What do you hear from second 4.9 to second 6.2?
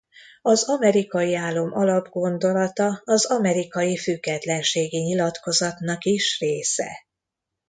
nyilatkozatnak